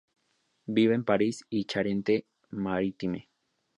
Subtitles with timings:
[0.65, 3.29] Vive en París y en Charente-Maritime.